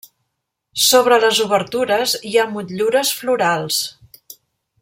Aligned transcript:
Sobre 0.83 1.19
les 1.25 1.41
obertures 1.45 2.17
hi 2.31 2.33
ha 2.45 2.49
motllures 2.57 3.15
florals. 3.21 3.83